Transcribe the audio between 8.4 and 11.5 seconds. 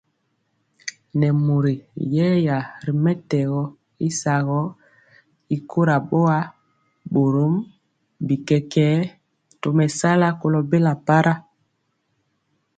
kɛkɛɛ tomesala kolo bela para.